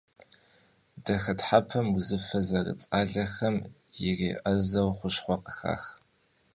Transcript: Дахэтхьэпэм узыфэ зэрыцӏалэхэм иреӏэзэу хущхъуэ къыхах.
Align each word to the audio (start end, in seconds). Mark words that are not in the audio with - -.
Дахэтхьэпэм 1.03 1.87
узыфэ 1.95 2.39
зэрыцӏалэхэм 2.47 3.55
иреӏэзэу 4.07 4.89
хущхъуэ 4.97 5.35
къыхах. 5.43 5.83